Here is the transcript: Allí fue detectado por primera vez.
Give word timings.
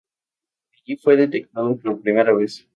Allí 0.73 0.97
fue 0.97 1.15
detectado 1.15 1.77
por 1.77 2.01
primera 2.01 2.33
vez. 2.33 2.67